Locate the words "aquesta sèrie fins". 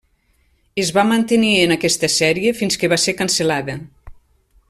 1.75-2.81